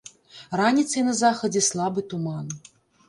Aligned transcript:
Раніцай 0.61 1.03
на 1.09 1.13
захадзе 1.21 1.61
слабы 1.69 2.07
туман. 2.15 2.45